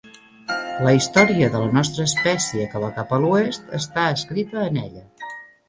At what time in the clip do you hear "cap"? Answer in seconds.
2.97-3.13